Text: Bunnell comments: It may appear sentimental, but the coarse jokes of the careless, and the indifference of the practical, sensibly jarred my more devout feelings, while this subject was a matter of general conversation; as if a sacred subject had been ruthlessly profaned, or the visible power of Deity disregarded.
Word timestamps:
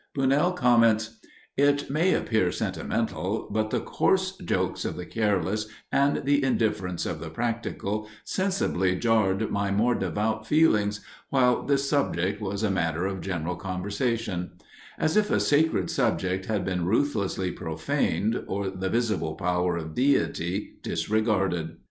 Bunnell 0.15 0.53
comments: 0.53 1.19
It 1.55 1.91
may 1.91 2.15
appear 2.15 2.51
sentimental, 2.51 3.47
but 3.51 3.69
the 3.69 3.81
coarse 3.81 4.35
jokes 4.37 4.83
of 4.83 4.95
the 4.95 5.05
careless, 5.05 5.67
and 5.91 6.25
the 6.25 6.43
indifference 6.43 7.05
of 7.05 7.19
the 7.19 7.29
practical, 7.29 8.07
sensibly 8.23 8.95
jarred 8.95 9.51
my 9.51 9.69
more 9.69 9.93
devout 9.93 10.47
feelings, 10.47 11.01
while 11.29 11.61
this 11.61 11.87
subject 11.87 12.41
was 12.41 12.63
a 12.63 12.71
matter 12.71 13.05
of 13.05 13.21
general 13.21 13.55
conversation; 13.55 14.53
as 14.97 15.15
if 15.17 15.29
a 15.29 15.39
sacred 15.39 15.91
subject 15.91 16.47
had 16.47 16.65
been 16.65 16.87
ruthlessly 16.87 17.51
profaned, 17.51 18.43
or 18.47 18.71
the 18.71 18.89
visible 18.89 19.35
power 19.35 19.77
of 19.77 19.93
Deity 19.93 20.79
disregarded. 20.81 21.77